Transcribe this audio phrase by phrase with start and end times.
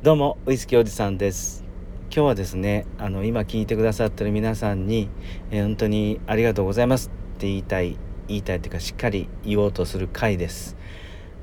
[0.00, 1.64] どうもウイスキーおじさんです。
[2.02, 5.08] 今日はですねあの今聞いてくださってる皆さんに、
[5.50, 7.96] えー、本当にありがとうございますって言いたい
[8.28, 10.76] 言いたいというかしっかり言おうとする回です。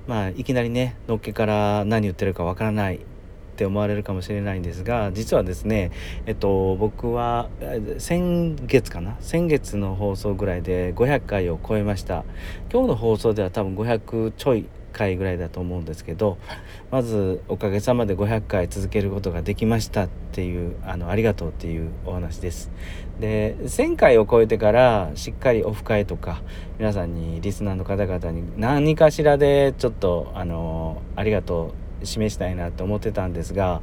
[0.08, 3.00] まあいきなりねのっけから何言ってるかわからないっ
[3.58, 5.92] て思われるかもしれないんですが実はですね
[6.26, 7.50] えっと僕は
[7.98, 9.18] 先月かな？
[9.20, 12.24] 先月の放送ぐらいで500回を超えました。
[12.72, 14.66] 今日の放送では多分500ちょい
[14.96, 16.38] 回ぐらいだと思うんですけど
[16.90, 22.72] まずおかげさまで500回続けることができましたっていうあのありがとうっていうお話です。
[23.20, 26.42] で1000回を超えてからしっかりオフ会とか
[26.80, 33.82] 皆さんにリスナーの方々に何かしらでちょっとあのありがとう示したいなと思ってたんですが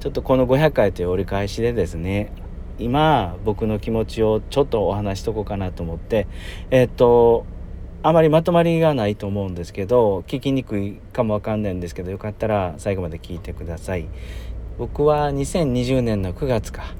[0.00, 2.32] ちょっとこの500回という折り返しでですね
[2.78, 6.26] 今僕の気持ちをちょっとお話しとこうかなと思って
[6.70, 7.46] えっと
[8.04, 14.08] あまりまとまりがないと思うんですけど聞きにくいかもわかんないんですけどよかったら最後まで聞いてください。
[14.78, 16.94] 僕は2020年の9月か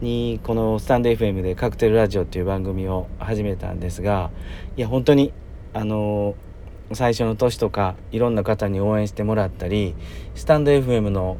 [0.00, 4.30] にこのスタンド FM でカクテルラジオっていう番組を始めたんですが
[4.76, 5.32] いや本当に
[5.74, 6.36] あの
[6.92, 9.94] 最初の年とかいろんな方に応援してもらったり
[10.34, 11.38] スタンド FM の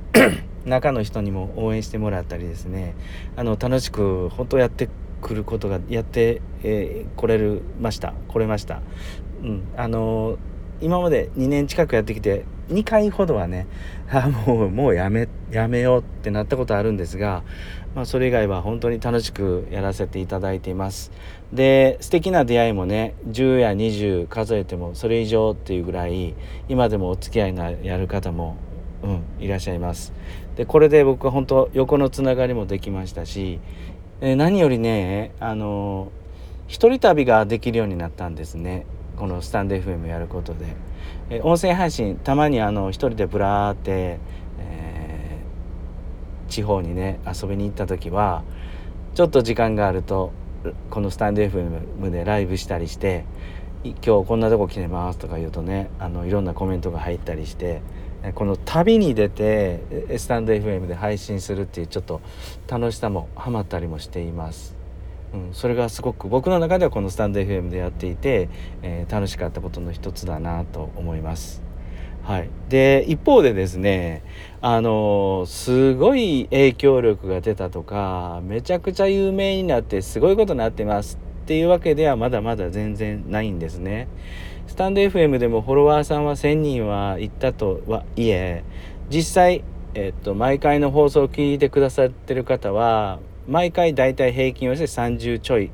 [0.64, 2.94] 中の人にも応援してもらったりですね。
[3.36, 4.88] あの楽しく本当やって
[5.22, 8.12] くることがやって、えー、来れるました。
[8.28, 8.82] 来れました。
[9.42, 10.36] うん、あの
[10.82, 13.66] 今まで2年近くやってきて2回ほどはね
[14.10, 17.44] あもうもうやめやめようってなったことあるんですが、
[17.94, 21.12] まあ、それ以外は本当に楽しくやらせていただいています。
[21.52, 26.34] で素敵な出会いもね10や20数えてもそれ以上っていうぐらい
[26.68, 28.56] 今でもお付き合いのやる方も、
[29.02, 30.12] うん、いらっしゃいます。
[30.56, 33.60] でこれで僕は本当横のつながりもできましたし、
[34.24, 36.12] え何よりねあの
[36.68, 38.86] 一人旅ができるようになったんですね。
[39.16, 40.74] このスタンド FM やることで、
[41.28, 44.20] え音声配信たまにあの一人でブラーって、
[44.60, 48.44] えー、地方にね遊びに行った時は
[49.14, 50.32] ちょっと時間があると
[50.88, 53.24] このスタンド FM でライブしたりして
[53.84, 57.82] 「今日こんなとこ来てます」とか言うとねあのいろんなコメントが入ったりして
[58.34, 59.80] この旅に出て
[60.16, 62.20] スタンド FM で配信するっていうちょっと
[62.68, 64.76] 楽しさもハマったりもしています。
[65.34, 68.48] うん、それがすごく僕の中ではこのスタンド FM でやっていて、
[68.82, 71.62] えー、楽しかったことの一つだなと思います。
[72.22, 74.22] はい、で一方でですね
[74.60, 81.18] あのすごい影響力が出たとかめちゃくちゃ有名になってすごいことになってます
[81.52, 84.08] っていうわけではまだまだ全然ないんですね。
[84.66, 88.64] スタンド FM でもフォロワーさんは1,000人はいったとはいえ
[89.10, 89.62] 実際、
[89.92, 95.70] えっと、毎回の放送を聞いてくださってる方は毎回大体平均をして30ちょい、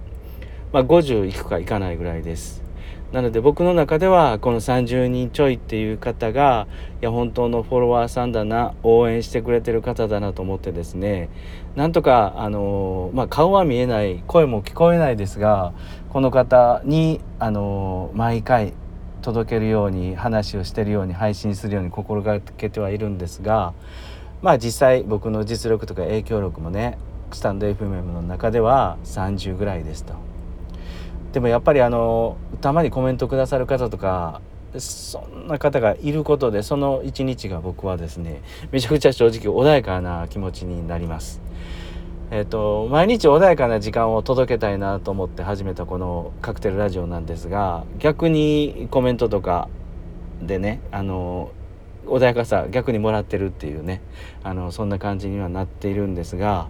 [0.72, 2.64] まあ、50いくかいかないぐらいです
[3.12, 6.66] なので僕の中ではこの30人ちょいっていう方が
[7.00, 11.30] いや本当のフォロワーさんだな応援してくれてる方だなと思ってですね。
[11.74, 15.72] なんとかあのまあ顔は見えない声も聞こえないですが
[16.10, 18.74] この方にあの毎回
[19.22, 23.72] 届けるように話をしてるように配信するように心がけてはいるんですが
[24.42, 26.98] まあ実際僕の実力とか影響力もね
[27.32, 30.37] スタンド FM の中では30ぐらいですと。
[31.32, 34.40] でもやっぱりあのたまにコメントくださる方とか
[34.78, 41.40] そんな方がいることでその一日が僕はですねめちゃくちゃ正直穏やかな気持ちになります。
[42.30, 49.70] え、と毎日穏やかな時間を届けたいなと思って始めたこのカクテルラジオなんですが逆にコメントとか
[50.42, 51.50] でねあの
[52.04, 54.02] 穏やかさ逆にもらってるっていうね
[54.42, 56.68] あのそんな感じにはなっているんですが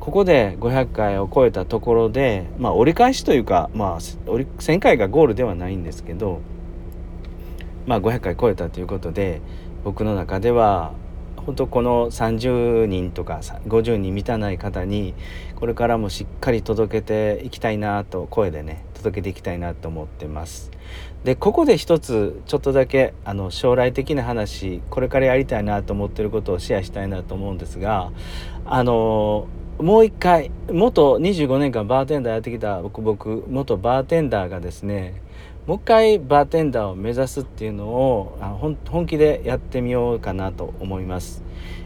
[0.00, 6.40] ここで500回を超えたところで、まあ、折り返しというか、まあ、1000回がゴールではないんですけど、
[7.86, 9.40] まあ、500回超えたということで
[9.84, 10.92] 僕の中では
[11.48, 15.14] 本当この30人とか50人満たない方に
[15.56, 20.70] これからもしっかり届けていきたいなと声でね届けていきたいなと思ってます。
[21.24, 28.12] でここで一つちょっとだけあの将来的な話これからやりたいなと思ってることをシェアしたいなと思うんですが
[28.66, 35.22] あのもう一回元25年間バーテンダーやってきた僕僕元バーテンダーがですね
[35.68, 38.38] もう一回バーテンダーを目指すっていうのを
[38.86, 41.44] 本気でやってみようかなと思います。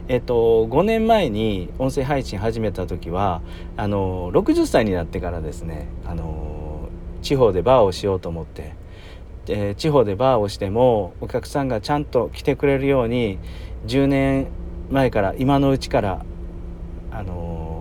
[0.08, 3.42] えっと、5年前に音声配信始めた時は
[3.76, 6.88] あの60歳になってからですねあの
[7.22, 8.74] 地方でバーをしようと思って、
[9.46, 13.38] で地方でバーをしてもお客さんがちゃんと来てくれるように
[13.86, 14.48] 10年
[14.90, 16.24] 前から今のうちから
[17.10, 17.71] あの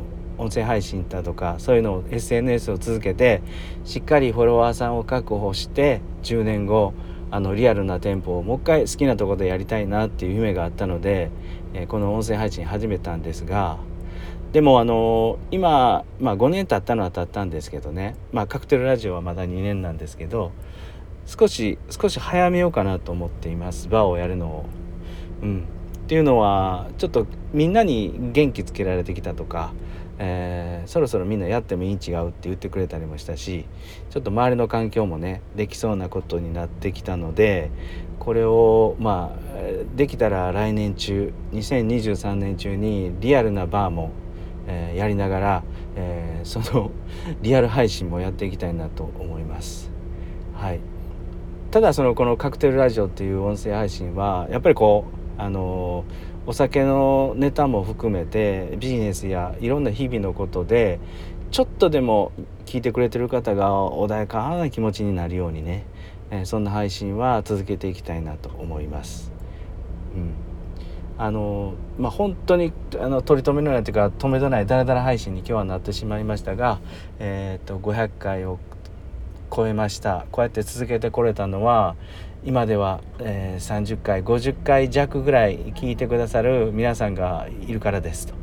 [0.42, 3.42] 音声配信だとかそういうのを SNS を続けて
[3.86, 6.94] しっかりフォロワーさんを確保して10年後
[7.30, 11.32] あのリアルな店舗をもう一回好きなとこでやりたいなっていう夢があったので、
[11.74, 13.78] え、この音声配信始めたんですが
[14.52, 20.52] でもあの今、まあ、5年経ったのは経ったんですけどね、まあ、カクテルラジオはまだ2年なんですけど
[21.26, 24.66] 少し少し早めようかなと思っていますバーをやるのを。
[25.42, 25.68] うん、
[26.04, 29.74] っていうのはちょっとみんなに元気つけられてきたとか、
[30.24, 33.66] えー、そろそろみんなやってもいいん違うって言ってくれたりもしたし
[34.12, 37.72] ちょっと周りの環境もねできそうなことになってきたので
[38.20, 44.12] これをまあできたら来年中2023年中にリアルなバーも
[44.68, 45.64] えー、やりながら、
[45.96, 46.92] えー、その
[47.42, 49.92] リアル配信もやっていきたいなと思います。
[50.56, 50.80] はい、
[51.72, 55.06] ただそのこのカクテルラジオっていう音声配信はやっぱりこ
[55.38, 56.04] うあの
[56.48, 61.00] お酒のネタも含めてビジネスやいろんな日々のことで
[61.52, 62.32] ちょっとでも
[62.66, 65.86] 聞いてくれてる方が穏やかな気持ちになるようにね、
[66.32, 69.32] え、そんな配信は続けていきたいなと思います。
[70.16, 70.52] うん
[71.18, 76.80] あのまあ、本当にあの取り留めのないというか止めどないダラダラ配信に今日はなってしまいましたが、
[77.20, 78.58] えーと、500回を
[79.54, 80.26] 超えました。
[80.32, 81.96] こうやって続けてこれたのは
[82.44, 88.34] 今では、えー、30回50回弱ぐらい聞いてくださる皆さんがいるからですと、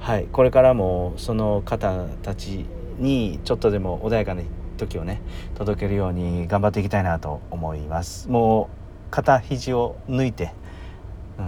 [0.00, 2.66] はい、これからもその方たち
[2.98, 4.42] にちょっとでも穏やかな
[4.76, 5.22] 時をね
[5.54, 8.28] 届けるように頑張っていきたいなと思います。
[8.28, 10.52] もう肩肘を抜いて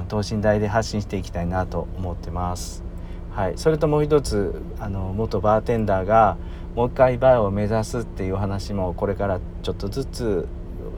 [0.09, 2.85] 等身大で発信していきたいなと思ってます。
[3.31, 6.37] はい、それともう一つあの元バーテンダーが
[6.75, 10.49] もう一回バーを目指すっていう話もこれからちょっとずつ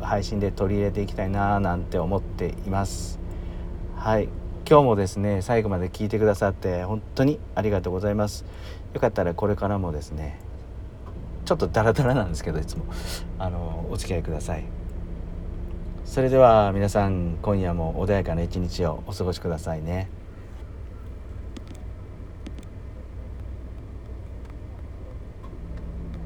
[0.01, 3.19] 配信で取り入れていきたいななんて思っています。
[3.97, 4.29] はい
[4.69, 8.45] 今日もですね最後まで聞いてくださって本当にありがとうございます。
[8.95, 10.39] よかったらこれからもですね
[11.45, 12.85] ちょっとダラダラなんですけどいつも
[13.39, 14.65] あのお付き合いください。
[16.05, 20.09] それでは皆さん今夜も穏やかな一日をお過ごしくださいね。